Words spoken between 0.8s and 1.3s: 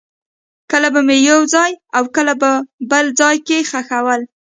به مې